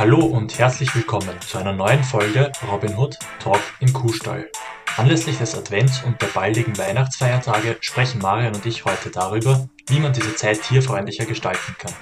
[0.00, 4.48] Hallo und herzlich willkommen zu einer neuen Folge Robin Hood Talk im Kuhstall.
[4.96, 10.14] Anlässlich des Advents und der baldigen Weihnachtsfeiertage sprechen Marian und ich heute darüber, wie man
[10.14, 11.92] diese Zeit tierfreundlicher gestalten kann.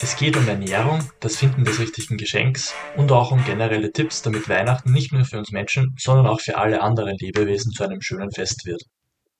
[0.00, 4.48] Es geht um Ernährung, das Finden des richtigen Geschenks und auch um generelle Tipps, damit
[4.48, 8.32] Weihnachten nicht nur für uns Menschen, sondern auch für alle anderen Lebewesen zu einem schönen
[8.32, 8.82] Fest wird.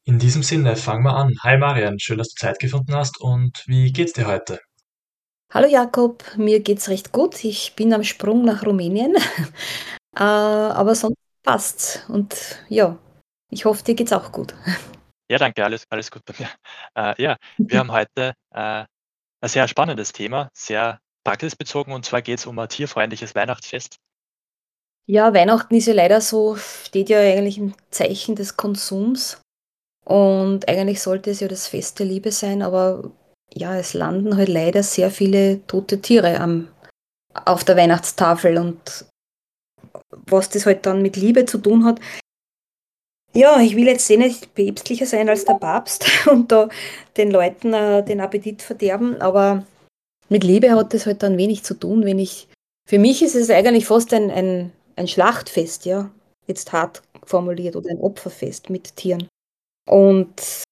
[0.09, 1.34] In diesem Sinne, fangen wir an.
[1.43, 4.61] Hi Marian, schön, dass du Zeit gefunden hast und wie geht's dir heute?
[5.52, 7.42] Hallo Jakob, mir geht's recht gut.
[7.42, 9.16] Ich bin am Sprung nach Rumänien,
[10.16, 12.05] äh, aber sonst passt's.
[12.09, 12.37] Und
[12.69, 12.97] ja,
[13.50, 14.55] ich hoffe, dir geht's auch gut.
[15.28, 16.48] Ja, danke, alles, alles gut bei mir.
[16.95, 18.84] Äh, ja, wir haben heute äh,
[19.41, 23.97] ein sehr spannendes Thema, sehr praxisbezogen, und zwar geht es um ein tierfreundliches Weihnachtsfest.
[25.06, 29.41] Ja, Weihnachten ist ja leider so, steht ja eigentlich im Zeichen des Konsums.
[30.06, 33.10] Und eigentlich sollte es ja das Fest der Liebe sein, aber
[33.52, 36.69] ja, es landen halt leider sehr viele tote Tiere am,
[37.34, 39.06] auf der Weihnachtstafel und
[40.11, 42.00] was das halt dann mit Liebe zu tun hat.
[43.34, 46.69] Ja, ich will jetzt eh nicht päpstlicher sein als der Papst und da
[47.17, 49.64] den Leuten äh, den Appetit verderben, aber
[50.28, 52.48] mit Liebe hat das halt dann wenig zu tun, wenn ich.
[52.89, 56.11] Für mich ist es eigentlich fast ein, ein, ein Schlachtfest, ja,
[56.47, 59.27] jetzt hart formuliert, oder ein Opferfest mit Tieren.
[59.87, 60.65] Und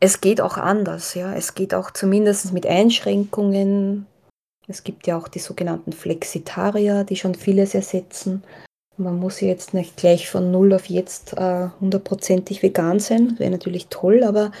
[0.00, 1.34] es geht auch anders, ja.
[1.34, 4.06] Es geht auch zumindest mit Einschränkungen.
[4.66, 8.42] Es gibt ja auch die sogenannten Flexitarier, die schon vieles ersetzen.
[8.96, 13.38] Man muss jetzt nicht gleich von null auf jetzt äh, hundertprozentig vegan sein.
[13.38, 14.52] Wäre natürlich toll, aber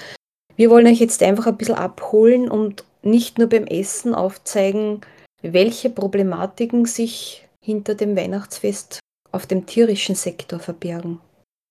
[0.56, 5.00] wir wollen euch jetzt einfach ein bisschen abholen und nicht nur beim Essen aufzeigen,
[5.42, 11.20] welche Problematiken sich hinter dem Weihnachtsfest auf dem tierischen Sektor verbergen.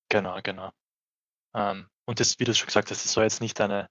[0.09, 0.69] Genau, genau.
[1.55, 3.89] Ähm, und das, wie du schon gesagt hast, das soll jetzt nicht eine,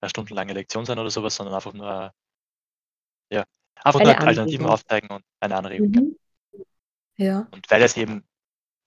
[0.00, 2.12] eine stundenlange Lektion sein oder sowas, sondern einfach nur,
[3.30, 3.44] ja,
[3.82, 5.90] einfach eine nur Alternativen aufzeigen und eine Anregung.
[5.90, 6.16] Mhm.
[7.16, 7.48] Ja.
[7.50, 8.26] Und weil es eben,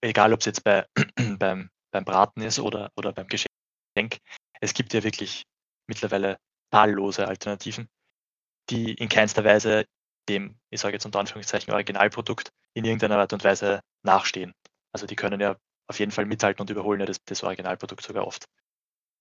[0.00, 0.86] egal ob es jetzt bei,
[1.38, 4.18] beim, beim Braten ist oder, oder beim Geschenk,
[4.60, 5.44] es gibt ja wirklich
[5.86, 6.38] mittlerweile
[6.70, 7.88] zahllose Alternativen,
[8.70, 9.86] die in keinster Weise
[10.28, 14.52] dem, ich sage jetzt unter Anführungszeichen, Originalprodukt in irgendeiner Art und Weise nachstehen.
[14.92, 15.56] Also die können ja
[15.88, 18.46] auf jeden Fall mithalten und überholen ja das, das Originalprodukt sogar oft.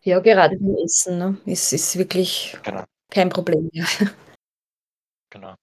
[0.05, 1.37] Ja, gerade beim Essen, ne?
[1.45, 2.83] Ist, ist wirklich genau.
[3.11, 3.85] kein Problem mehr.
[5.31, 5.55] Genau.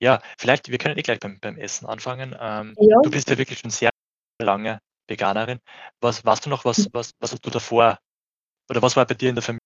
[0.00, 2.36] Ja, vielleicht, wir können eh gleich beim, beim Essen anfangen.
[2.38, 2.96] Ähm, ja.
[3.02, 3.90] Du bist ja wirklich schon sehr
[4.40, 5.58] lange Veganerin.
[6.00, 6.90] Was weißt du noch, was, hm.
[6.92, 7.98] was, was hast du davor
[8.70, 9.58] oder was war bei dir in der Familie?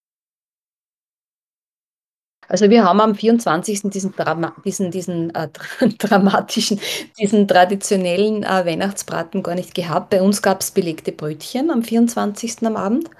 [2.46, 3.90] Also wir haben am 24.
[3.90, 5.48] diesen, Drama, diesen, diesen äh,
[5.98, 6.80] dramatischen,
[7.18, 10.08] diesen traditionellen äh, Weihnachtsbraten gar nicht gehabt.
[10.08, 12.64] Bei uns gab es belegte Brötchen am 24.
[12.64, 13.10] am Abend.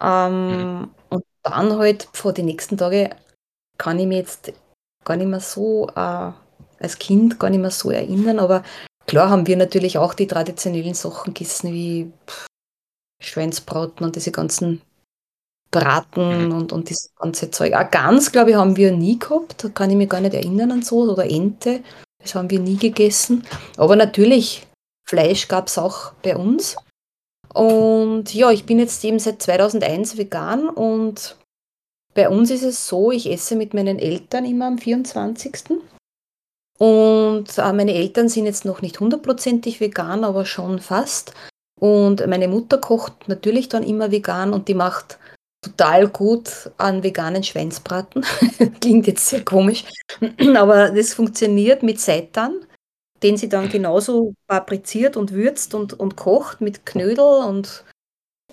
[0.00, 0.90] Ähm, mhm.
[1.10, 3.10] Und dann halt vor die nächsten Tage
[3.78, 4.52] kann ich mich jetzt
[5.04, 6.32] gar nicht mehr so, äh,
[6.80, 8.62] als Kind gar nicht mehr so erinnern, aber
[9.06, 12.12] klar haben wir natürlich auch die traditionellen Sachen gegessen wie
[13.20, 14.82] Schweinsbraten und diese ganzen
[15.70, 16.52] Braten mhm.
[16.52, 17.74] und, und dieses ganze Zeug.
[17.74, 19.64] Auch Gans, glaube ich, haben wir nie gehabt.
[19.64, 21.00] Da kann ich mich gar nicht erinnern an so.
[21.02, 21.82] Oder Ente.
[22.22, 23.44] Das haben wir nie gegessen.
[23.76, 24.66] Aber natürlich,
[25.06, 26.76] Fleisch gab es auch bei uns.
[27.54, 31.36] Und ja, ich bin jetzt eben seit 2001 vegan und
[32.14, 35.78] bei uns ist es so, ich esse mit meinen Eltern immer am 24.
[36.78, 41.32] Und äh, meine Eltern sind jetzt noch nicht hundertprozentig vegan, aber schon fast.
[41.80, 45.18] Und meine Mutter kocht natürlich dann immer vegan und die macht
[45.64, 48.24] total gut an veganen Schweinsbraten.
[48.80, 49.84] Klingt jetzt sehr komisch,
[50.56, 52.54] aber das funktioniert mit Seitan
[53.22, 57.84] den sie dann genauso papriziert und würzt und, und kocht mit Knödel und,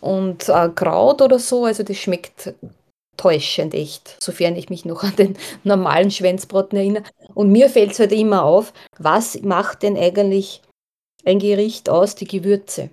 [0.02, 1.66] und äh, Kraut oder so.
[1.66, 2.54] Also das schmeckt
[3.18, 7.04] täuschend echt, sofern ich mich noch an den normalen Schwänzbraten erinnere.
[7.34, 10.62] Und mir fällt es halt immer auf, was macht denn eigentlich
[11.26, 12.90] ein Gericht aus, die Gewürze?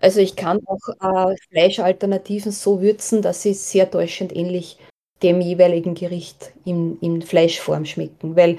[0.00, 4.78] Also ich kann auch äh, Fleischalternativen so würzen, dass sie sehr täuschend ähnlich
[5.22, 8.34] dem jeweiligen Gericht in, in Fleischform schmecken.
[8.36, 8.58] Weil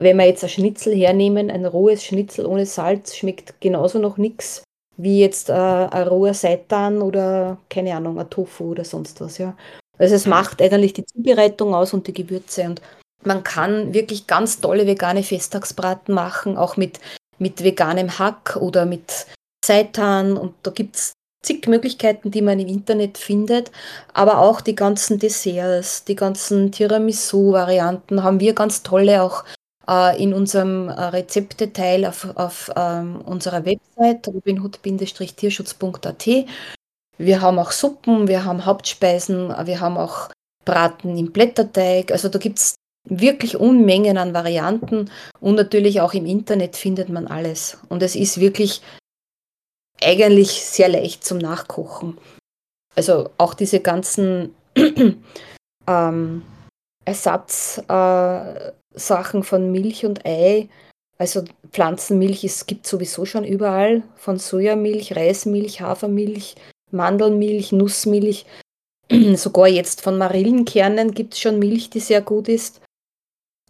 [0.00, 4.64] wenn wir jetzt ein Schnitzel hernehmen, ein rohes Schnitzel ohne Salz schmeckt genauso noch nichts
[5.02, 9.56] wie jetzt äh, ein roher Seitan oder keine Ahnung, ein Tofu oder sonst was, ja.
[9.98, 12.80] Also es macht eigentlich die Zubereitung aus und die Gewürze und
[13.22, 17.00] man kann wirklich ganz tolle vegane Festtagsbraten machen, auch mit,
[17.38, 19.26] mit veganem Hack oder mit
[19.64, 21.12] Seitan und da gibt es
[21.42, 23.70] zig Möglichkeiten, die man im Internet findet,
[24.14, 29.44] aber auch die ganzen Desserts, die ganzen Tiramisu-Varianten haben wir ganz tolle auch
[29.90, 36.26] äh, in unserem äh, Rezepteteil auf, auf ähm, unserer Website robinhood-tierschutz.at.
[37.18, 40.30] Wir haben auch Suppen, wir haben Hauptspeisen, wir haben auch
[40.64, 42.12] Braten im Blätterteig.
[42.12, 42.76] Also da gibt es
[43.08, 45.10] wirklich Unmengen an Varianten
[45.40, 47.78] und natürlich auch im Internet findet man alles.
[47.88, 48.80] Und es ist wirklich
[50.02, 52.16] eigentlich sehr leicht zum Nachkochen.
[52.96, 54.54] Also auch diese ganzen
[55.86, 56.42] ähm,
[57.04, 60.68] Ersatzsachen äh, von Milch und Ei.
[61.18, 64.02] Also Pflanzenmilch gibt es sowieso schon überall.
[64.16, 66.54] Von Sojamilch, Reismilch, Hafermilch,
[66.90, 68.46] Mandelmilch, Nussmilch.
[69.34, 72.80] Sogar jetzt von Marillenkernen gibt es schon Milch, die sehr gut ist.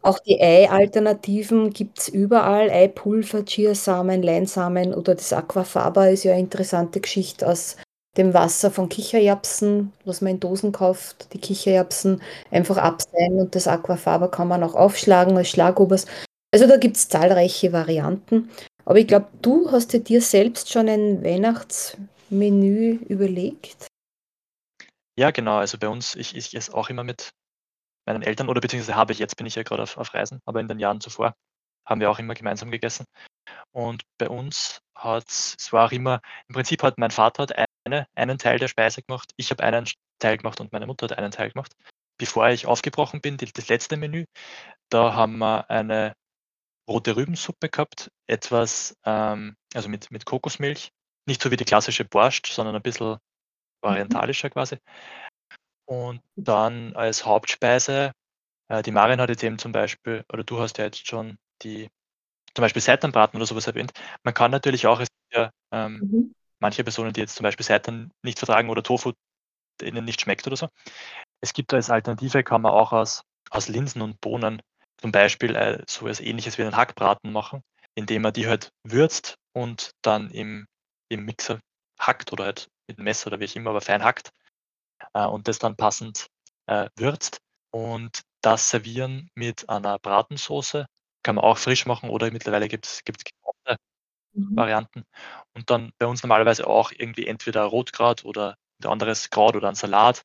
[0.02, 2.70] Auch die Ei-Alternativen gibt es überall.
[2.70, 7.76] Eipulver, Chiasamen, Leinsamen oder das Aquafaba ist ja eine interessante Geschichte aus
[8.16, 11.32] dem Wasser von Kichererbsen, was man in Dosen kauft.
[11.32, 16.06] Die Kichererbsen einfach abseihen und das Aquafaba kann man auch aufschlagen als Schlagobers.
[16.52, 18.50] Also da gibt es zahlreiche Varianten.
[18.84, 23.86] Aber ich glaube, du hast dir selbst schon ein Weihnachtsmenü überlegt.
[25.16, 25.58] Ja, genau.
[25.58, 27.30] Also bei uns, ich, ich esse auch immer mit
[28.06, 30.60] meinen Eltern oder beziehungsweise habe ich, jetzt bin ich ja gerade auf, auf Reisen, aber
[30.60, 31.34] in den Jahren zuvor
[31.86, 33.04] haben wir auch immer gemeinsam gegessen.
[33.72, 37.52] Und bei uns hat es war auch immer, im Prinzip hat mein Vater hat
[37.92, 39.88] eine, einen Teil der Speise gemacht, ich habe einen
[40.18, 41.74] Teil gemacht und meine Mutter hat einen Teil gemacht.
[42.18, 44.26] Bevor ich aufgebrochen bin, das letzte Menü,
[44.90, 46.14] da haben wir eine
[46.88, 50.90] rote Rübensuppe gehabt, etwas, ähm, also mit, mit Kokosmilch,
[51.26, 53.18] nicht so wie die klassische Borscht, sondern ein bisschen mhm.
[53.82, 54.76] orientalischer quasi.
[55.86, 58.12] Und dann als Hauptspeise,
[58.68, 61.88] äh, die Marin hat jetzt eben zum Beispiel, oder du hast ja jetzt schon die,
[62.54, 63.92] zum Beispiel Seitanbraten oder sowas erwähnt.
[64.22, 66.34] Man kann natürlich auch, es gibt ja ähm, mhm.
[66.60, 69.12] Manche Personen, die jetzt zum Beispiel Seitan nicht vertragen oder Tofu
[69.82, 70.68] ihnen nicht schmeckt oder so.
[71.40, 74.62] Es gibt als Alternative, kann man auch aus, aus Linsen und Bohnen
[74.98, 77.62] zum Beispiel äh, so etwas ähnliches wie einen Hackbraten machen,
[77.94, 80.66] indem man die halt würzt und dann im,
[81.08, 81.60] im Mixer
[81.98, 84.30] hackt oder halt mit dem Messer oder wie ich immer, aber fein hackt
[85.14, 86.26] äh, und das dann passend
[86.66, 87.40] äh, würzt
[87.70, 90.86] und das servieren mit einer Bratensoße.
[91.22, 93.02] Kann man auch frisch machen oder mittlerweile gibt es
[94.32, 94.56] mhm.
[94.56, 95.04] Varianten.
[95.54, 99.74] Und dann bei uns normalerweise auch irgendwie entweder Rotkraut oder ein anderes Kraut oder ein
[99.74, 100.22] Salat.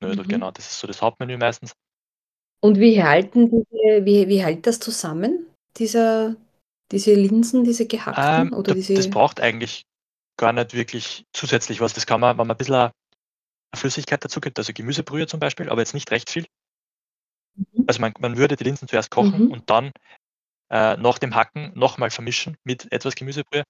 [0.00, 0.28] Knödel, mhm.
[0.28, 1.72] genau, das ist so das Hauptmenü meistens.
[2.60, 6.36] Und wie halten diese, wie, wie hält das zusammen, dieser,
[6.90, 8.48] diese Linsen, diese gehackten?
[8.48, 8.94] Ähm, oder diese...
[8.94, 9.84] Das braucht eigentlich
[10.38, 11.92] gar nicht wirklich zusätzlich was.
[11.92, 12.90] Das kann man, wenn man ein bisschen
[13.74, 16.46] Flüssigkeit dazu gibt, also Gemüsebrühe zum Beispiel, aber jetzt nicht recht viel.
[17.56, 17.84] Mhm.
[17.86, 19.50] Also man, man würde die Linsen zuerst kochen mhm.
[19.50, 19.92] und dann
[20.70, 23.64] äh, nach dem Hacken nochmal vermischen mit etwas Gemüsebrühe.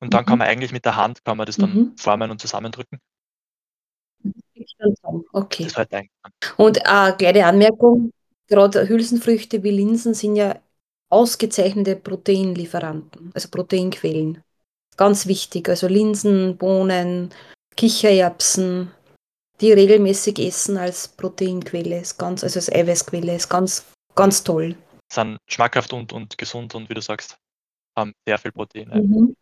[0.00, 0.26] Und dann mhm.
[0.28, 1.96] kann man eigentlich mit der Hand kann man das dann mhm.
[1.96, 2.98] formen und zusammendrücken.
[5.32, 5.64] Okay.
[5.64, 5.90] Das halt
[6.56, 8.12] und äh, kleine Anmerkung,
[8.48, 10.60] gerade Hülsenfrüchte wie Linsen sind ja
[11.08, 14.42] ausgezeichnete Proteinlieferanten, also Proteinquellen.
[14.96, 17.30] Ganz wichtig, also Linsen, Bohnen,
[17.76, 18.90] Kichererbsen,
[19.60, 23.84] die regelmäßig essen als Proteinquelle, ist ganz, also als Eiweißquelle, ist ganz,
[24.14, 24.76] ganz toll.
[25.12, 27.38] Sind schmackhaft und, und gesund und wie du sagst,
[27.96, 28.88] haben sehr viel Protein.
[28.88, 29.36] Mhm.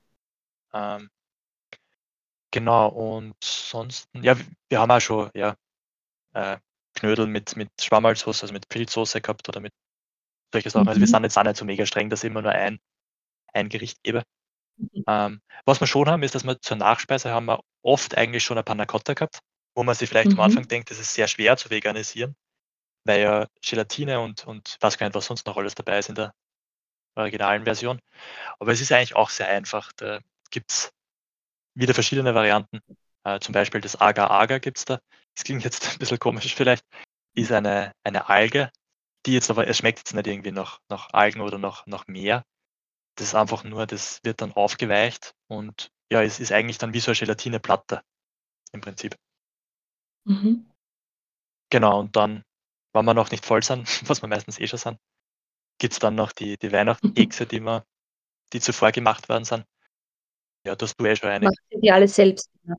[0.73, 1.11] Ähm,
[2.51, 4.37] genau, und sonst, ja,
[4.69, 5.57] wir haben auch schon ja,
[6.35, 6.59] äh,
[6.95, 9.73] Knödel mit, mit Schwammerlsauce, also mit Pilzsoße gehabt oder mit
[10.53, 10.85] solche Sachen.
[10.85, 10.89] Mhm.
[10.89, 11.11] Also wir mhm.
[11.11, 12.79] sind jetzt auch nicht so mega streng, dass ich immer nur ein,
[13.53, 14.23] ein Gericht gebe.
[14.77, 15.05] Mhm.
[15.07, 18.57] Ähm, was wir schon haben, ist, dass wir zur Nachspeise haben wir oft eigentlich schon
[18.57, 19.41] eine Panna Cotta gehabt,
[19.75, 20.41] wo man sich vielleicht mhm.
[20.41, 22.37] am Anfang denkt, das ist sehr schwer zu veganisieren,
[23.05, 26.15] weil ja Gelatine und, und was gar nicht, was sonst noch alles dabei ist in
[26.15, 26.34] der
[27.17, 28.01] originalen Version.
[28.58, 29.93] Aber es ist eigentlich auch sehr einfach.
[29.93, 30.20] Da
[30.51, 30.93] gibt es
[31.75, 32.81] wieder verschiedene Varianten.
[33.25, 35.01] Äh, zum Beispiel das Agar-Agar gibt es da.
[35.34, 36.84] Das klingt jetzt ein bisschen komisch vielleicht.
[37.34, 38.70] Ist eine, eine Alge,
[39.27, 42.44] die jetzt aber, es schmeckt jetzt nicht irgendwie nach, nach Algen oder nach, nach Meer,
[43.17, 47.01] das ist einfach nur, das wird dann aufgeweicht und ja, es ist eigentlich dann wie
[47.01, 48.03] so eine Gelatineplatte
[48.73, 49.17] im Prinzip.
[50.25, 50.70] Mhm.
[51.70, 52.44] Genau, und dann,
[52.94, 54.98] wenn wir noch nicht voll sind, was wir meistens eh schon sind,
[55.79, 57.63] gibt es dann noch die, die Weihnachtskekse, die,
[58.53, 59.65] die zuvor gemacht worden sind.
[60.67, 61.51] Ja, das du eh schon einige.
[61.51, 62.48] Macht die alle selbst?
[62.67, 62.74] Ja.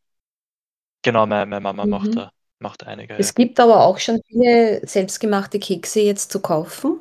[1.04, 1.92] Genau, meine, meine Mama mhm.
[1.92, 3.16] macht, da, macht einige.
[3.18, 3.34] Es ja.
[3.36, 7.00] gibt aber auch schon viele selbstgemachte Kekse jetzt zu kaufen.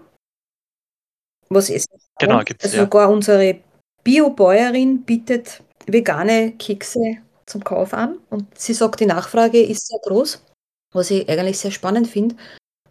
[1.48, 2.82] Was ist Genau, gibt's, Also ja.
[2.84, 3.60] sogar unsere
[4.02, 10.44] Biobäuerin bietet vegane Kekse zum Kauf an und sie sagt, die Nachfrage ist sehr groß,
[10.92, 12.36] was ich eigentlich sehr spannend finde,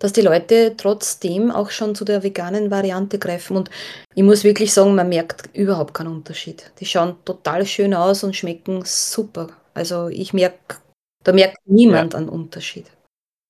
[0.04, 3.70] dass die Leute trotzdem auch schon zu der veganen Variante greifen und
[4.14, 6.74] ich muss wirklich sagen, man merkt überhaupt keinen Unterschied.
[6.82, 9.48] Die schauen total schön aus und schmecken super.
[9.74, 10.82] Also ich merke,
[11.24, 12.20] da merkt niemand ja.
[12.20, 12.92] einen Unterschied.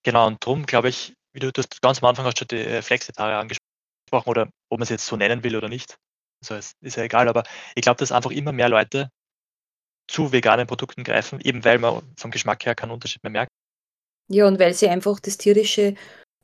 [0.04, 2.84] Genau, und darum glaube ich, wie du das ganz am Anfang hast schon die äh,
[2.84, 3.64] Flexitarier angesprochen,
[4.06, 5.96] gesprochen oder ob man es jetzt so nennen will oder nicht.
[6.44, 9.10] Also es ist ja egal, aber ich glaube, dass einfach immer mehr Leute
[10.08, 13.52] zu veganen Produkten greifen, eben weil man vom Geschmack her keinen Unterschied mehr merkt.
[14.30, 15.96] Ja, und weil sie einfach das tierische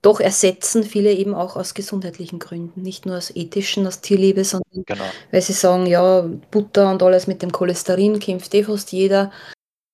[0.01, 4.83] doch ersetzen viele eben auch aus gesundheitlichen Gründen, nicht nur aus ethischen, aus Tierliebe, sondern
[4.85, 5.05] Genau.
[5.31, 9.31] weil sie sagen, ja, Butter und alles mit dem Cholesterin kämpft eh fast jeder.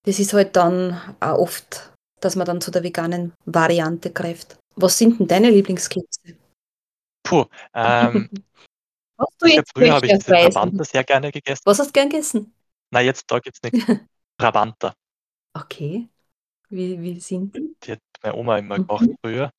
[0.06, 4.58] Das ist halt dann auch oft, dass man dann zu der veganen Variante greift.
[4.76, 6.36] Was sind denn deine Lieblingskekse?
[7.24, 8.30] Puh, ähm,
[9.18, 10.24] Hast du jetzt früher habe ich?
[10.24, 11.62] Trabanta sehr gerne gegessen.
[11.64, 12.54] Was hast du gern gegessen?
[12.92, 13.80] Na, jetzt da gibt's nichts.
[14.38, 14.94] Trabanta.
[15.54, 16.10] Okay.
[16.70, 17.74] Wie, wie sind die?
[17.84, 18.88] Die hat meine Oma immer Mhm.
[18.88, 19.52] gemacht früher.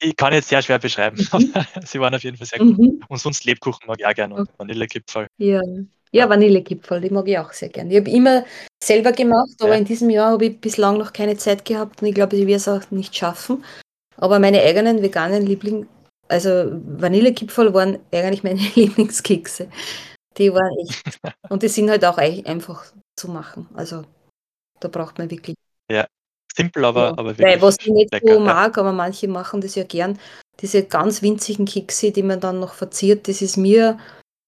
[0.00, 1.42] Ich kann jetzt sehr schwer beschreiben, aber
[1.84, 2.78] sie waren auf jeden Fall sehr gut.
[2.78, 3.00] Mhm.
[3.08, 4.52] Und sonst Lebkuchen mag ich auch gerne und Okay.
[4.58, 5.26] Vanillekipferl.
[5.38, 5.60] Ja.
[6.12, 6.28] Ja.
[6.28, 7.90] Vanillekipferl, die mag ich auch sehr gern.
[7.90, 8.44] Ich habe immer
[8.82, 9.78] selber gemacht, aber Ja.
[9.78, 12.54] in diesem Jahr habe ich bislang noch keine Zeit gehabt und ich glaube, ich werde
[12.56, 13.64] es auch nicht schaffen.
[14.16, 15.86] Aber meine eigenen veganen Liebling,
[16.28, 16.50] also
[16.98, 19.68] Vanillekipferl waren eigentlich meine Lieblingskekse.
[20.36, 21.02] Die waren echt.
[21.50, 22.84] Und die sind halt auch ei- einfach
[23.16, 23.66] zu machen.
[23.74, 24.04] Also
[24.80, 25.56] da braucht man wirklich.
[25.90, 26.06] Ja,
[26.58, 27.18] simpel, aber, Ja.
[27.18, 28.34] aber Weil wirklich was ich nicht lecker.
[28.34, 30.18] so Ja, mag, aber manche machen das ja gern,
[30.60, 33.98] diese ganz winzigen Kekse, die man dann noch verziert, das ist mir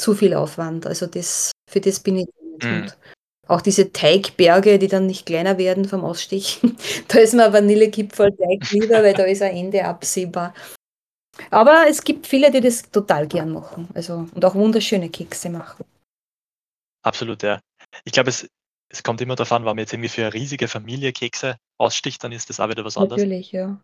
[0.00, 0.86] zu viel Aufwand.
[0.86, 2.64] Also das, für das bin ich nicht.
[2.64, 2.66] Mm.
[2.82, 2.98] Und
[3.48, 6.76] auch diese Teigberge, die dann nicht kleiner werden vom Ausstechen,
[7.08, 10.54] da ist mir Vanillekipferl-Teig lieber, weil da ist ein Ende absehbar.
[11.50, 13.88] Aber es gibt viele, die das total gern machen.
[13.94, 15.84] Also, und auch wunderschöne Kekse machen.
[17.02, 17.60] absolut, ja.
[18.04, 18.46] Ich glaube, es,
[18.90, 22.22] es kommt immer darauf an, wenn man jetzt irgendwie für eine riesige Familie Kekse aussticht,
[22.22, 23.22] dann ist das auch wieder was anderes.
[23.22, 23.80] Natürlich, ja.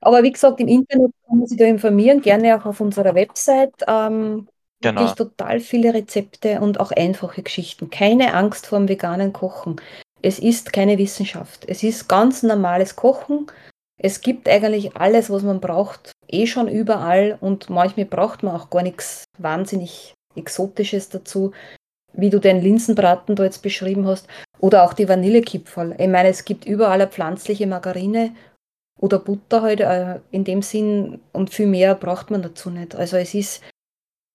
[0.00, 3.74] Aber wie gesagt, im Internet kann man sich da informieren, gerne auch auf unserer Website.
[3.86, 4.48] Ähm,
[4.80, 5.14] wirklich Genau.
[5.14, 7.90] total viele Rezepte und auch einfache Geschichten.
[7.90, 9.76] Keine Angst vor dem veganen Kochen.
[10.22, 11.64] Es ist keine Wissenschaft.
[11.68, 13.46] Es ist ganz normales Kochen.
[13.96, 18.70] Es gibt eigentlich alles, was man braucht, eh schon überall und manchmal braucht man auch
[18.70, 21.52] gar nichts wahnsinnig Exotisches dazu,
[22.14, 24.28] wie du den Linsenbraten da jetzt beschrieben hast
[24.58, 25.94] oder auch die Vanillekipferl.
[25.98, 28.34] Ich meine, es gibt überall eine pflanzliche Margarine
[29.00, 32.94] oder Butter halt äh, in dem Sinn und viel mehr braucht man dazu nicht.
[32.94, 33.62] Also es ist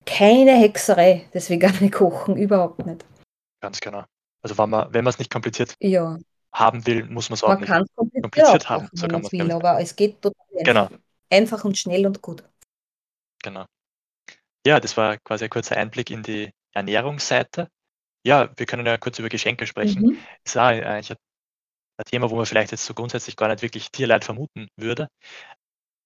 [0.06, 3.06] keine Hexerei, das vegane Kochen, überhaupt nicht.
[3.62, 4.04] Ganz genau.
[4.42, 6.18] Also wenn man, es nicht kompliziert Ja,
[6.54, 8.90] haben will, muss man es auch man nicht kompliziert kompliziert haben.
[8.94, 11.00] So kann will, aber es geht total Genau, einfach.
[11.30, 12.44] Einfach und schnell und gut.
[13.44, 13.66] genau.
[14.66, 17.70] Ja, das war quasi ein kurzer Einblick in die Ernährungsseite.
[18.26, 20.02] Ja, wir können ja kurz über Geschenke sprechen.
[20.02, 20.18] Mhm.
[20.44, 21.18] Das ist auch eigentlich ein
[21.98, 25.10] ein Thema, wo man vielleicht jetzt so grundsätzlich gar nicht wirklich Tierleid vermuten würde.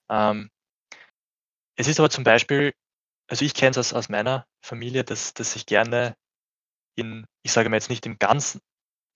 [0.10, 0.50] Ähm,
[1.76, 2.74] es ist aber zum Beispiel,
[3.30, 6.16] also ich kenne es aus, aus meiner Familie, dass, dass ich gerne
[6.96, 8.60] in, ich sage mal jetzt nicht im ganz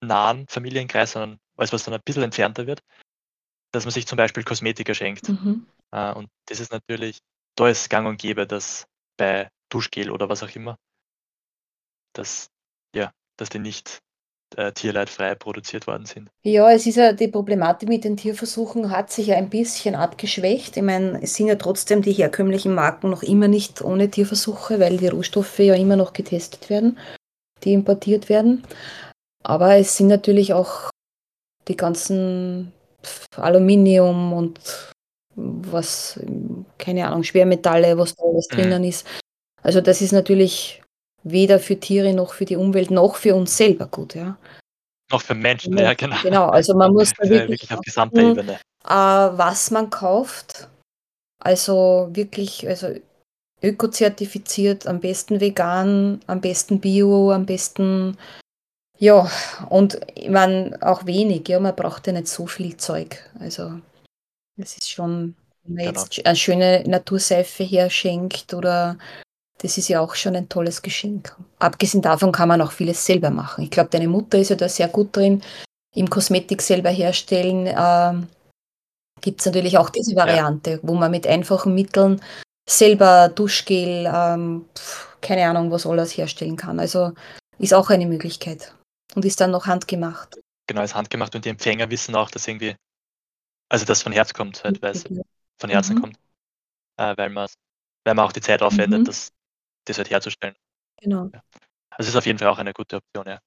[0.02, 2.82] nahen Familienkreis, sondern alles, was dann ein bisschen entfernter wird,
[3.72, 5.30] dass man sich zum Beispiel Kosmetika schenkt.
[5.30, 5.66] Mhm.
[5.92, 7.20] Äh, und das ist natürlich,
[7.56, 8.86] da ist gang und gäbe, dass
[9.18, 10.78] bei Duschgel oder was auch immer,
[12.18, 12.48] dass,
[12.96, 14.00] ja, dass die nicht
[14.56, 16.30] äh, tierleidfrei produziert worden sind.
[16.44, 20.78] Ja, es ist ja die Problematik mit den Tierversuchen hat sich ja ein bisschen abgeschwächt.
[20.78, 24.98] Ich meine, es sind ja trotzdem die herkömmlichen Marken noch immer nicht ohne Tierversuche, weil
[24.98, 26.98] die Rohstoffe ja immer noch getestet werden,
[27.64, 28.64] die importiert werden.
[29.44, 30.90] Aber es sind natürlich auch
[31.68, 32.72] die ganzen
[33.36, 34.60] Aluminium und
[35.36, 36.20] was,
[36.78, 38.56] keine Ahnung, Schwermetalle, was da alles Mhm.
[38.56, 39.06] drinnen ist.
[39.62, 40.82] Also das ist natürlich
[41.26, 44.38] weder für Tiere noch für die Umwelt noch für uns selber gut, ja.
[45.12, 46.16] Noch für Menschen, ja, genau.
[46.22, 46.50] genau.
[46.50, 48.54] Also man muss da wirklich wirklich auf gesamter Ebene.
[48.86, 50.68] äh, was man kauft.
[51.44, 52.90] Also wirklich, also
[53.62, 58.18] ökozertifiziert, am besten vegan, am besten bio, am besten,
[58.98, 59.30] ja,
[59.70, 63.18] und ich meine auch wenig, ja, man braucht ja nicht so viel Zeug.
[63.40, 63.80] Also
[64.58, 66.02] es ist schon, wenn man Genau.
[66.02, 68.98] jetzt eine schöne Naturseife herschenkt oder
[69.60, 71.36] das ist ja auch schon ein tolles Geschenk.
[71.60, 73.64] Abgesehen davon kann man auch vieles selber machen.
[73.64, 75.42] Ich glaube, deine Mutter ist ja da sehr gut drin,
[75.96, 77.68] im Kosmetik selber herstellen.
[77.68, 78.28] Ähm,
[79.22, 82.22] Gibt es natürlich auch diese Ja, Variante, wo man mit einfachen Mitteln
[82.70, 84.66] selber Duschgel, ähm,
[85.22, 86.80] keine Ahnung, was alles herstellen kann.
[86.80, 87.14] Also
[87.58, 88.76] ist auch eine Möglichkeit
[89.16, 90.40] und ist dann noch handgemacht.
[90.68, 92.76] genau, ist handgemacht und die Empfänger wissen auch, dass irgendwie,
[93.70, 95.22] also das von Herz kommt, halt, weil es ja.
[95.60, 96.02] von Herzen Mhm.
[96.02, 96.18] kommt,
[96.98, 97.48] äh, weil man
[98.06, 99.06] weil man auch die Zeit aufwendet, Mhm.
[99.06, 99.30] das,
[99.86, 100.56] das halt herzustellen.
[101.02, 101.30] Genau.
[101.34, 101.42] Ja.
[101.92, 103.40] Also ist auf jeden Fall auch eine gute Option, ja.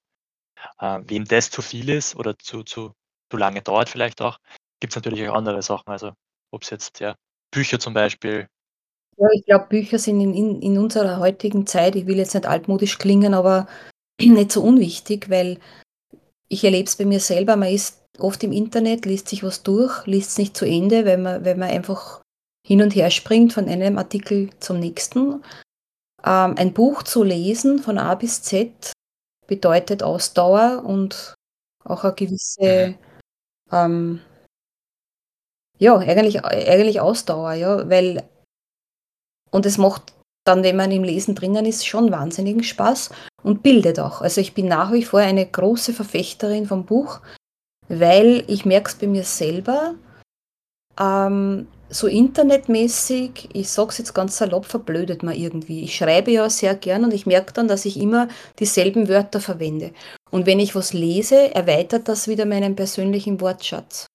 [0.81, 2.93] Äh, wem das zu viel ist oder zu, zu,
[3.31, 4.39] zu lange dauert vielleicht auch,
[4.81, 5.89] gibt es natürlich auch andere Sachen.
[5.91, 6.13] Also
[6.51, 7.15] ob es jetzt ja
[7.51, 8.49] Bücher zum Beispiel,
[9.17, 12.47] Ja, ich glaube, Bücher sind in, in, in unserer heutigen Zeit, ich will jetzt nicht
[12.47, 13.69] altmodisch klingen, aber
[14.21, 15.59] nicht so unwichtig, weil
[16.49, 20.07] ich erlebe es bei mir selber, man ist oft im Internet, liest sich was durch,
[20.07, 22.23] liest es nicht zu Ende, weil man, weil man einfach
[22.67, 25.43] hin und her springt von einem Artikel zum nächsten.
[26.25, 28.93] Ähm, ein Buch zu lesen von A bis Z
[29.47, 31.35] bedeutet Ausdauer und
[31.85, 32.17] auch eine mhm.
[32.17, 32.99] gewisse,
[33.73, 34.21] ähm,
[35.79, 38.29] ja, eigentlich, eigentlich Ausdauer, ja, weil
[39.51, 40.13] und es macht
[40.45, 43.11] dann, wenn man im Lesen drinnen ist, schon wahnsinnigen Spaß
[43.43, 44.23] und bildet auch.
[44.23, 47.21] Also ich bin nach wie vor eine große Verfechterin vom Buch,
[47.89, 49.95] weil ich merke es bei mir selber,
[50.99, 55.85] ähm, so internetmäßig, ich sage es jetzt ganz salopp, verblödet man irgendwie.
[55.85, 58.29] Ich schreibe ja sehr gern und ich merke dann, dass ich immer
[58.59, 59.93] dieselben Wörter verwende.
[60.31, 64.07] Und wenn ich was lese, erweitert das wieder meinen persönlichen Wortschatz.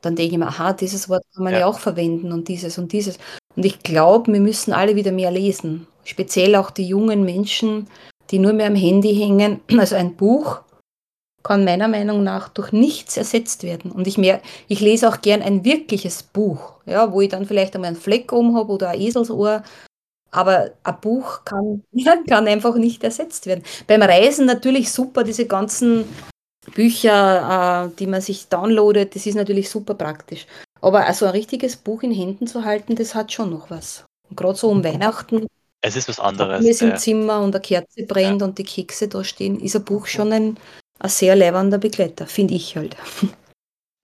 [0.00, 2.78] Dann denke ich mir, aha, dieses Wort kann man ja, ja auch verwenden und dieses
[2.78, 3.18] und dieses.
[3.56, 5.86] Und ich glaube, wir müssen alle wieder mehr lesen.
[6.04, 7.88] Speziell auch die jungen Menschen,
[8.30, 9.60] die nur mehr am Handy hängen.
[9.76, 10.60] Also ein Buch
[11.48, 13.90] kann meiner Meinung nach durch nichts ersetzt werden.
[13.90, 17.74] Und ich, mehr, ich lese auch gern ein wirkliches Buch, ja, wo ich dann vielleicht
[17.74, 19.62] einmal einen Fleck oben habe oder ein Eselsohr.
[20.30, 21.82] Aber ein Buch kann,
[22.28, 23.64] kann einfach nicht ersetzt werden.
[23.86, 26.04] Beim Reisen natürlich super, diese ganzen
[26.74, 30.46] Bücher, äh, die man sich downloadet, das ist natürlich super praktisch.
[30.82, 34.04] Aber also ein richtiges Buch in Händen zu halten, das hat schon noch was.
[34.36, 35.46] Gerade so um Weihnachten.
[35.80, 36.62] Es ist was anderes.
[36.62, 38.46] Wenn es im Zimmer und eine Kerze brennt ja.
[38.46, 40.58] und die Kekse da stehen, ist ein Buch schon ein,
[40.98, 42.96] ein sehr leibender Begleiter, finde ich halt.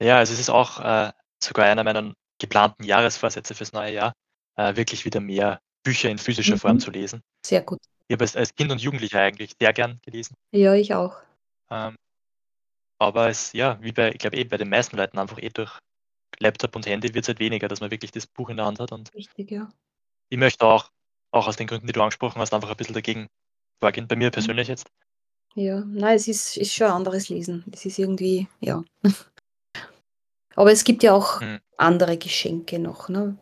[0.03, 4.13] Ja, also es ist auch äh, sogar einer meiner geplanten Jahresvorsätze fürs neue Jahr,
[4.57, 6.61] äh, wirklich wieder mehr Bücher in physischer mhm.
[6.61, 7.23] Form zu lesen.
[7.47, 7.79] Sehr gut.
[8.09, 10.35] Ich habe es als Kind und Jugendlicher eigentlich sehr gern gelesen.
[10.53, 11.17] Ja, ich auch.
[11.71, 11.97] Ähm,
[12.99, 15.79] aber es, ja, wie bei, ich glaube eh bei den meisten Leuten einfach eh durch
[16.39, 18.81] Laptop und Handy wird es halt weniger, dass man wirklich das Buch in der Hand
[18.81, 18.93] hat.
[18.93, 19.71] Und Richtig, ja.
[20.29, 20.91] ich möchte auch,
[21.31, 23.29] auch aus den Gründen, die du angesprochen hast, einfach ein bisschen dagegen
[23.81, 24.09] vorgehen.
[24.09, 24.33] Bei mir mhm.
[24.33, 24.87] persönlich jetzt.
[25.55, 27.65] Ja, nein, es ist, ist schon ein anderes Lesen.
[27.73, 28.83] Es ist irgendwie, ja.
[30.57, 31.61] Aber es gibt ja auch hm.
[31.77, 33.37] andere Geschenke noch, ne?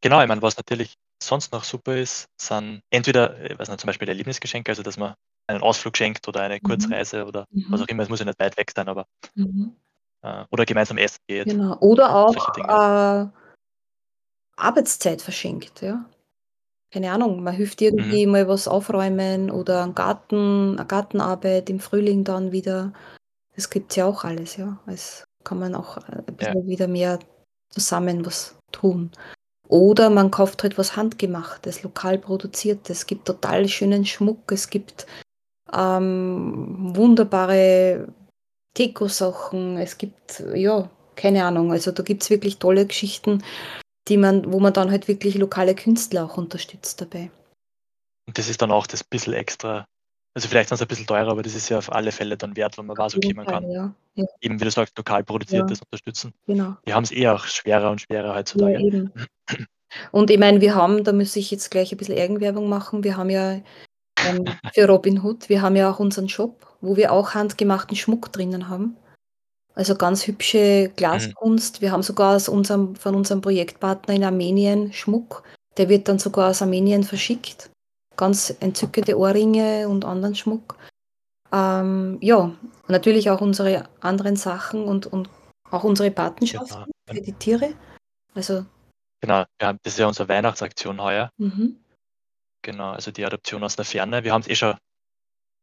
[0.00, 3.86] Genau, ich meine, was natürlich sonst noch super ist, sind entweder, ich weiß nicht, zum
[3.86, 5.14] Beispiel Erlebnisgeschenke, also dass man
[5.46, 6.62] einen Ausflug schenkt oder eine mhm.
[6.62, 7.66] Kurzreise oder mhm.
[7.68, 9.76] was auch immer, es muss ja nicht weit weg sein, aber mhm.
[10.22, 11.46] äh, oder gemeinsam essen geht.
[11.46, 11.76] Genau.
[11.78, 13.28] Oder auch äh,
[14.56, 16.04] Arbeitszeit verschenkt, ja.
[16.92, 18.32] Keine Ahnung, man hilft irgendwie mhm.
[18.32, 22.92] mal was aufräumen oder einen Garten, eine Gartenarbeit im Frühling dann wieder.
[23.56, 24.78] Das gibt es ja auch alles, ja.
[24.86, 26.66] Es kann man auch äh, ein bisschen ja.
[26.66, 27.18] wieder mehr
[27.70, 29.10] zusammen was tun.
[29.68, 32.98] Oder man kauft halt was handgemachtes, lokal produziertes.
[32.98, 35.06] Es gibt total schönen Schmuck, es gibt
[35.72, 38.08] ähm, wunderbare
[38.76, 43.42] Deko-Sachen, es gibt, ja, keine Ahnung, also da gibt es wirklich tolle Geschichten,
[44.08, 47.30] die man, wo man dann halt wirklich lokale Künstler auch unterstützt dabei.
[48.26, 49.86] Und das ist dann auch das bisschen extra,
[50.34, 52.56] also vielleicht ist es ein bisschen teurer, aber das ist ja auf alle Fälle dann
[52.56, 54.24] wert, wenn man weiß, okay, man kann ja, ja.
[54.40, 56.32] eben, wie du sagst, lokal produziertes ja, unterstützen.
[56.46, 56.76] Genau.
[56.86, 58.78] Die haben es eh auch schwerer und schwerer heutzutage.
[58.80, 59.56] Ja.
[60.10, 63.18] Und ich meine, wir haben, da muss ich jetzt gleich ein bisschen Eigenwerbung machen, wir
[63.18, 63.60] haben ja
[64.24, 68.32] ähm, für Robin Hood, wir haben ja auch unseren Shop, wo wir auch handgemachten Schmuck
[68.32, 68.96] drinnen haben.
[69.74, 70.96] Also ganz hübsche mhm.
[70.96, 71.80] Glaskunst.
[71.80, 75.42] Wir haben sogar aus unserem, von unserem Projektpartner in Armenien Schmuck.
[75.76, 77.70] Der wird dann sogar aus Armenien verschickt.
[78.16, 80.76] Ganz entzückende Ohrringe und anderen Schmuck.
[81.50, 82.52] Ähm, ja,
[82.88, 85.30] natürlich auch unsere anderen Sachen und, und
[85.70, 87.18] auch unsere Patenschaften genau.
[87.18, 87.74] für die Tiere.
[88.34, 88.64] Also
[89.22, 91.30] Genau, ja, das ist ja unsere Weihnachtsaktion heuer.
[91.36, 91.78] Mhm.
[92.62, 94.24] Genau, also die Adoption aus der Ferne.
[94.24, 94.76] Wir haben es eh schon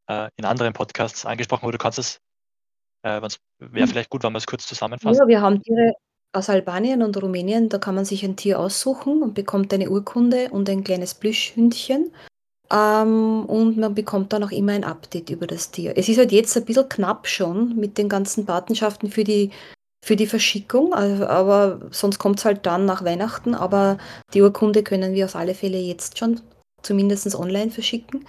[0.07, 2.19] äh, in anderen Podcasts angesprochen, aber du kannst es,
[3.03, 3.87] äh, wäre mhm.
[3.87, 5.19] vielleicht gut, wenn wir es kurz zusammenfassen.
[5.19, 5.93] Ja, wir haben Tiere
[6.31, 10.49] aus Albanien und Rumänien, da kann man sich ein Tier aussuchen und bekommt eine Urkunde
[10.51, 12.11] und ein kleines Plüschhündchen.
[12.71, 15.97] Ähm, und man bekommt dann auch immer ein Update über das Tier.
[15.97, 19.51] Es ist halt jetzt ein bisschen knapp schon mit den ganzen Patenschaften für die
[20.05, 23.53] für die Verschickung, also, aber sonst kommt es halt dann nach Weihnachten.
[23.53, 23.97] Aber
[24.33, 26.39] die Urkunde können wir auf alle Fälle jetzt schon
[26.83, 28.25] zumindest online verschicken.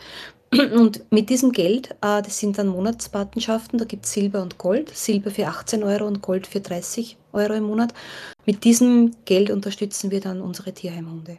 [0.75, 4.91] Und mit diesem Geld, äh, das sind dann Monatspatenschaften, da gibt es Silber und Gold.
[4.91, 7.95] Silber für 18 Euro und Gold für 30 Euro im Monat.
[8.47, 11.39] Mit diesem Geld unterstützen wir dann unsere Tierheimhunde.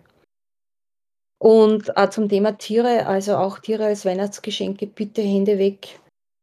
[1.40, 6.00] Und äh, zum Thema Tiere, also auch Tiere als Weihnachtsgeschenke, bitte Hände weg,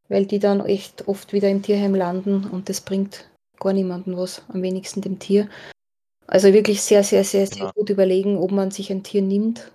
[0.08, 4.42] weil die dann echt oft wieder im Tierheim landen und das bringt gar niemandem was,
[4.48, 5.48] am wenigsten dem Tier.
[6.26, 7.72] Also wirklich sehr, sehr, sehr, sehr ja.
[7.74, 9.70] gut überlegen, ob man sich ein Tier nimmt.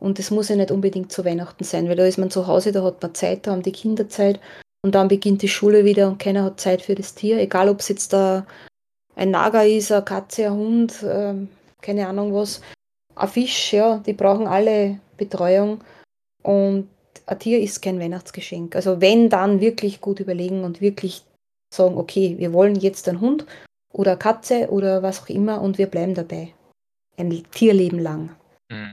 [0.00, 2.72] Und es muss ja nicht unbedingt zu Weihnachten sein, weil da ist man zu Hause,
[2.72, 4.40] da hat man Zeit, da haben die Kinder Zeit
[4.82, 7.38] und dann beginnt die Schule wieder und keiner hat Zeit für das Tier.
[7.38, 8.46] Egal, ob es jetzt da
[9.16, 11.34] ein Nager ist, eine Katze, ein Hund, äh,
[11.80, 12.60] keine Ahnung was,
[13.14, 15.82] ein Fisch, ja, die brauchen alle Betreuung.
[16.42, 16.88] Und
[17.26, 18.76] ein Tier ist kein Weihnachtsgeschenk.
[18.76, 21.24] Also wenn, dann wirklich gut überlegen und wirklich
[21.72, 23.46] sagen, okay, wir wollen jetzt einen Hund
[23.92, 26.52] oder Katze oder was auch immer und wir bleiben dabei.
[27.16, 28.36] Ein Tierleben lang.
[28.70, 28.92] Mhm.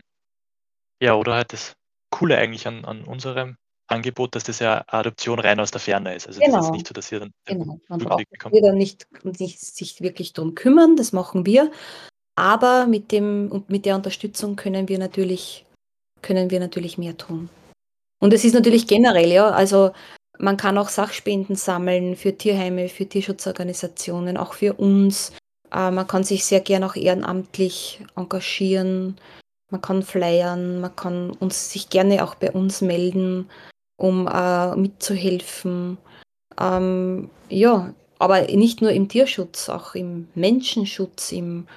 [1.02, 1.74] Ja, oder halt das
[2.12, 6.28] Coole eigentlich an, an unserem Angebot, dass das ja Adoption rein aus der Ferne ist.
[6.28, 7.80] Also das ist Genau, nicht so, dass ihr dann genau.
[7.90, 11.72] Man braucht hier dann nicht nicht sich wirklich drum kümmern, das machen wir.
[12.36, 15.66] Aber mit dem mit der Unterstützung können wir natürlich
[16.22, 17.50] können wir natürlich mehr tun.
[18.20, 19.92] Und es ist natürlich generell, ja, also
[20.38, 25.34] man kann auch Sachspenden sammeln für Tierheime, für Tierschutzorganisationen, auch für uns.
[25.72, 29.18] Äh, man kann sich sehr gern auch ehrenamtlich engagieren.
[29.72, 33.50] Man kann flyern, man kann uns sich gerne auch bei uns melden,
[33.98, 35.98] um äh, mitzuhelfen.
[36.60, 41.68] Ähm, ja, aber nicht nur im Tierschutz, auch im Menschenschutz, im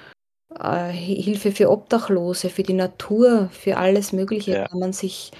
[0.59, 4.67] äh, Hilfe für Obdachlose, für die Natur, für alles Mögliche Ja.
[4.67, 5.31] kann man sich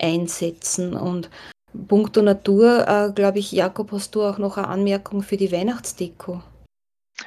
[0.00, 0.94] einsetzen.
[0.94, 1.28] Und
[1.88, 6.42] puncto Natur, äh, glaube ich, Jakob, hast du auch noch eine Anmerkung für die Weihnachtsdeko?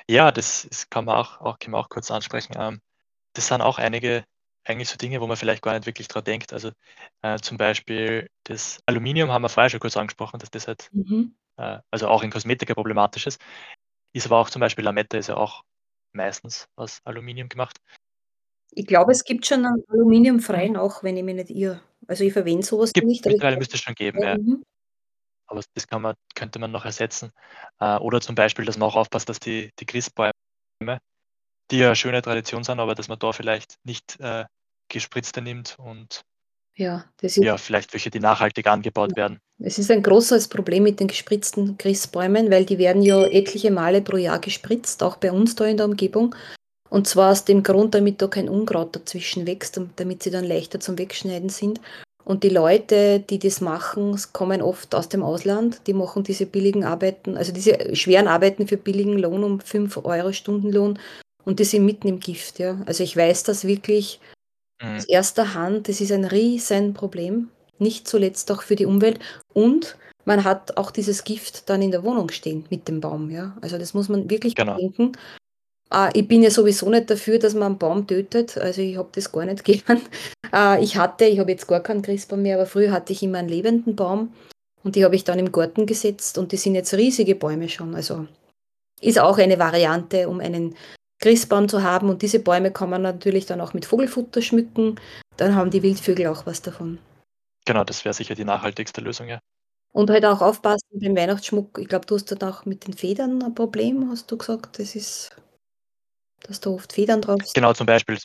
[0.07, 2.55] Ja, das, das kann man auch, auch, kann man auch kurz ansprechen.
[2.57, 2.81] Ähm,
[3.33, 4.23] das sind auch einige
[4.71, 6.53] eigentlich so Dinge, wo man vielleicht gar nicht wirklich dran denkt.
[6.53, 6.71] Also
[7.21, 11.35] äh, zum Beispiel das Aluminium haben wir vorher schon kurz angesprochen, dass das halt, Mhm.
[11.57, 13.41] äh, also auch in Kosmetika problematisch ist.
[14.13, 15.63] Ist aber auch zum Beispiel Lametta ist ja auch
[16.13, 17.77] meistens aus Aluminium gemacht.
[18.71, 21.81] Ich glaube, es gibt schon einen aluminiumfreien auch, wenn ich mich nicht irre.
[22.07, 24.37] Also ich verwende sowas Gibt, nicht, mittlerweile müsste es schon geben, ja.
[24.37, 24.63] mhm.
[25.47, 27.31] Aber das man, könnte man noch ersetzen.
[27.79, 30.31] Äh, oder zum Beispiel, dass man auch aufpasst, dass die, die Christbäume,
[31.71, 34.45] die ja eine schöne Tradition sind, aber dass man da vielleicht nicht äh,
[34.91, 36.21] gespritzte nimmt und
[36.75, 39.39] ja, das ist, ja, vielleicht welche, die nachhaltig angebaut werden.
[39.59, 44.01] es ist ein großes Problem mit den gespritzten Christbäumen, weil die werden ja etliche Male
[44.01, 46.33] pro Jahr gespritzt, auch bei uns da in der Umgebung.
[46.89, 50.43] Und zwar aus dem Grund, damit da kein Unkraut dazwischen wächst und damit sie dann
[50.43, 51.79] leichter zum Wegschneiden sind.
[52.23, 55.81] Und die Leute, die das machen, kommen oft aus dem Ausland.
[55.87, 60.31] Die machen diese billigen Arbeiten, also diese schweren Arbeiten für billigen Lohn um 5 Euro
[60.31, 60.99] Stundenlohn.
[61.43, 62.81] Und die sind mitten im Gift, ja.
[62.85, 64.19] Also ich weiß das wirklich.
[64.83, 65.87] Aus erster Hand.
[65.89, 67.49] Das ist ein Riesenproblem.
[67.79, 69.19] Nicht zuletzt auch für die Umwelt.
[69.53, 73.57] Und man hat auch dieses Gift dann in der Wohnung stehen mit dem Baum, ja.
[73.61, 74.75] Also das muss man wirklich Genau.
[74.75, 75.13] bedenken.
[75.91, 78.57] Äh, ich bin ja sowieso nicht dafür, dass man einen Baum tötet.
[78.57, 80.01] Also ich habe das gar nicht gern.
[80.53, 83.39] Äh, ich hatte, ich habe jetzt gar keinen Christbaum mehr, aber früher hatte ich immer
[83.39, 84.33] einen lebenden Baum
[84.83, 87.95] und die habe ich dann im Garten gesetzt und die sind jetzt riesige Bäume schon.
[87.95, 88.27] Also
[89.01, 90.75] ist auch eine Variante, um einen
[91.21, 94.99] Christbaum zu haben und diese Bäume kann man natürlich dann auch mit Vogelfutter schmücken.
[95.37, 96.97] Dann haben die Wildvögel auch was davon.
[97.65, 99.39] Genau, das wäre sicher die nachhaltigste Lösung, ja.
[99.93, 101.77] Und halt auch aufpassen beim Weihnachtsschmuck.
[101.79, 104.79] Ich glaube, du hast dann auch mit den Federn ein Problem, hast du gesagt.
[104.79, 105.35] Das ist,
[106.43, 107.53] dass da oft Federn drauf sind.
[107.53, 108.17] Genau, zum Beispiel.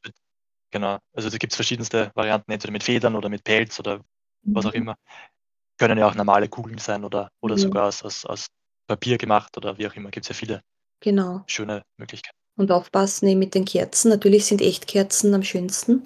[0.70, 4.00] Genau, also da gibt es verschiedenste Varianten, entweder mit Federn oder mit Pelz oder
[4.42, 4.76] was auch Mhm.
[4.78, 4.94] immer.
[5.78, 7.60] Können ja auch normale Kugeln sein oder, oder Mhm.
[7.60, 8.46] sogar aus, aus, aus
[8.88, 10.10] Papier gemacht oder wie auch immer.
[10.10, 10.62] Gibt es ja viele
[11.00, 11.44] Genau.
[11.48, 12.36] schöne Möglichkeiten.
[12.56, 14.08] Und aufpassen eben mit den Kerzen.
[14.08, 16.04] Natürlich sind Echtkerzen am schönsten,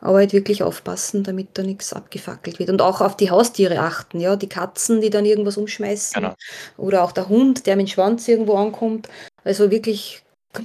[0.00, 2.70] aber halt wirklich aufpassen, damit da nichts abgefackelt wird.
[2.70, 4.36] Und auch auf die Haustiere achten, ja.
[4.36, 6.22] Die Katzen, die dann irgendwas umschmeißen.
[6.22, 6.34] Genau.
[6.78, 9.08] Oder auch der Hund, der mit dem Schwanz irgendwo ankommt.
[9.44, 10.22] Also wirklich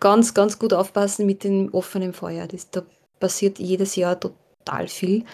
[0.00, 2.46] ganz, ganz gut aufpassen mit dem offenen Feuer.
[2.46, 2.82] Das, da
[3.18, 5.24] passiert jedes Jahr total viel.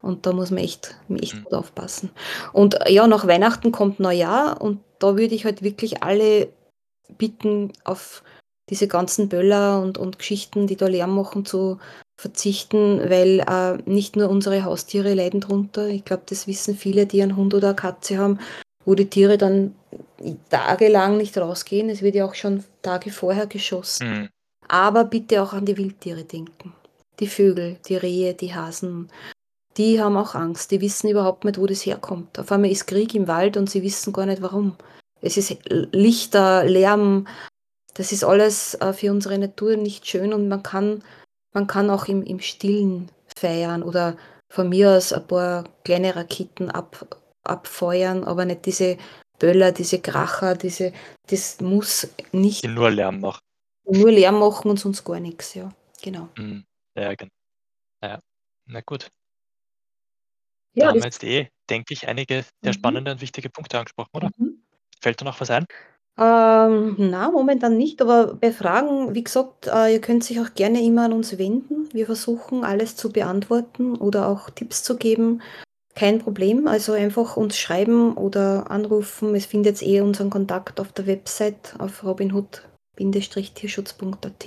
[0.00, 1.44] Und da muss man echt, echt Mhm.
[1.44, 2.10] gut aufpassen.
[2.52, 6.48] Und äh, ja, nach Weihnachten kommt Neujahr und da würde ich halt wirklich alle
[7.18, 8.22] bitten, auf
[8.70, 11.78] diese ganzen Böller und, und Geschichten, die da Lärm machen, zu
[12.16, 15.88] verzichten, weil äh, nicht nur unsere Haustiere leiden drunter.
[15.88, 18.38] Ich glaube, das wissen viele, die einen Hund oder eine Katze haben,
[18.84, 19.74] wo die Tiere dann
[20.50, 21.88] tagelang nicht rausgehen.
[21.88, 24.08] Es wird ja auch schon Tage vorher geschossen.
[24.08, 24.28] Mhm.
[24.68, 26.72] Aber bitte auch an die Wildtiere denken.
[27.18, 29.10] Die Vögel, die Rehe, die Hasen,
[29.76, 30.70] die haben auch Angst.
[30.70, 32.38] Die wissen überhaupt nicht, wo das herkommt.
[32.38, 34.76] Auf einmal ist Krieg im Wald und sie wissen gar nicht warum.
[35.20, 37.26] Es ist Lichter, Lärm.
[37.94, 41.02] Das ist alles äh, für unsere Natur nicht schön und man kann,
[41.52, 44.16] man kann auch im, im Stillen feiern oder
[44.50, 47.06] von mir aus ein paar kleine Raketen ab,
[47.44, 48.98] abfeuern, aber nicht diese
[49.38, 50.92] Böller, diese Kracher, diese,
[51.28, 53.40] das muss nicht Die nur Lärm machen.
[53.84, 55.72] nur Lärm machen und sonst gar nichts, ja.
[56.02, 56.28] Genau.
[56.38, 56.64] Mhm.
[56.96, 57.30] Ja, genau.
[58.02, 58.20] Ja.
[58.66, 59.10] Na gut.
[60.74, 62.78] Da Ja, haben wir jetzt eh, denke ich, einige sehr Mhm.
[62.78, 64.30] spannende und wichtige Punkte angesprochen, oder?
[64.36, 64.62] mhm.
[65.00, 65.66] Fällt da noch was ein?
[66.22, 70.80] Ähm, na, momentan nicht, aber bei Fragen, wie gesagt, äh, ihr könnt sich auch gerne
[70.80, 71.88] immer an uns wenden.
[71.92, 75.42] Wir versuchen alles zu beantworten oder auch Tipps zu geben.
[75.96, 79.34] Kein Problem, also einfach uns schreiben oder anrufen.
[79.34, 84.46] Es findet eh unseren Kontakt auf der Website auf robinhood-tierschutz.at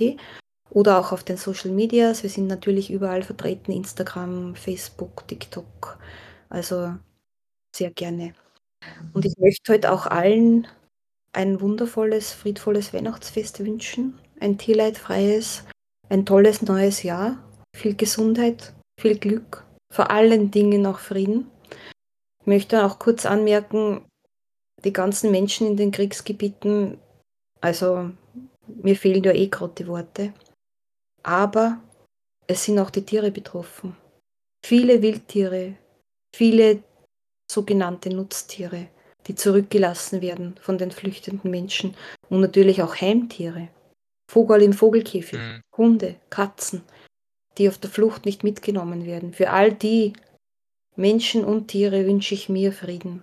[0.70, 2.22] oder auch auf den Social Medias.
[2.22, 5.98] Wir sind natürlich überall vertreten, Instagram, Facebook, TikTok.
[6.48, 6.94] Also
[7.74, 8.32] sehr gerne.
[9.12, 10.66] Und ich möchte heute auch allen
[11.32, 14.18] ein wundervolles, friedvolles Weihnachtsfest wünschen.
[14.40, 15.64] Ein tierleidfreies,
[16.08, 17.38] ein tolles neues Jahr.
[17.74, 21.50] Viel Gesundheit, viel Glück, vor allen Dingen auch Frieden.
[22.40, 24.04] Ich möchte auch kurz anmerken,
[24.84, 26.98] die ganzen Menschen in den Kriegsgebieten,
[27.60, 28.10] also
[28.66, 30.32] mir fehlen ja eh gerade die Worte,
[31.22, 31.82] aber
[32.46, 33.96] es sind auch die Tiere betroffen.
[34.64, 35.74] Viele Wildtiere,
[36.34, 36.82] viele
[37.50, 38.88] sogenannte Nutztiere,
[39.26, 41.96] die zurückgelassen werden von den flüchtenden Menschen
[42.28, 43.68] und natürlich auch Heimtiere.
[44.30, 45.62] Vogel im Vogelkäfig, mhm.
[45.76, 46.82] Hunde, Katzen,
[47.58, 49.32] die auf der Flucht nicht mitgenommen werden.
[49.32, 50.14] Für all die
[50.96, 53.22] Menschen und Tiere wünsche ich mir Frieden.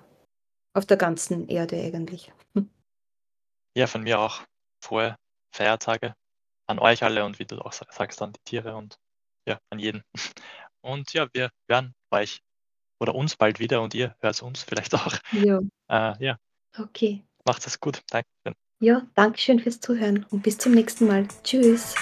[0.73, 2.31] Auf der ganzen Erde eigentlich.
[2.55, 2.69] Hm.
[3.75, 4.43] Ja, von mir auch
[4.83, 5.15] frohe
[5.51, 6.13] Feiertage
[6.67, 8.99] an euch alle und wie du auch sagst, an die Tiere und
[9.47, 10.03] ja, an jeden.
[10.81, 12.41] Und ja, wir hören euch
[13.03, 15.13] oder uns bald wieder und ihr hört uns vielleicht auch.
[15.31, 15.59] Ja.
[15.89, 16.37] Äh, ja.
[16.79, 17.23] Okay.
[17.45, 18.01] Macht es gut.
[18.09, 18.27] Danke.
[18.79, 21.27] Ja, danke schön fürs Zuhören und bis zum nächsten Mal.
[21.43, 21.93] Tschüss.